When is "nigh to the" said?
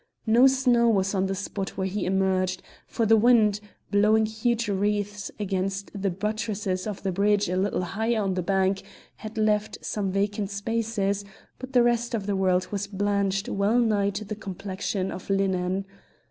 13.77-14.33